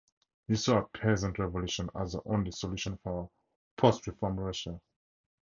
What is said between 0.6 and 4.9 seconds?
a peasant revolution as the only solution for post-reform Russia.